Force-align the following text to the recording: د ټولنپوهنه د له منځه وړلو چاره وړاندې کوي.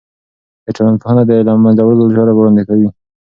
د 0.65 0.67
ټولنپوهنه 0.75 1.23
د 1.29 1.31
له 1.47 1.51
منځه 1.63 1.81
وړلو 1.83 2.13
چاره 2.15 2.31
وړاندې 2.35 2.63
کوي. 2.69 2.89